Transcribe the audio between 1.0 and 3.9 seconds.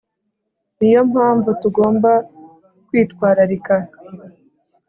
mpamvu tugomba kwitwararika